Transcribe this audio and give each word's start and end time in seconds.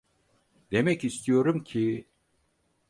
Demek 0.71 1.03
istiyorum 1.03 1.63
ki… 1.63 2.07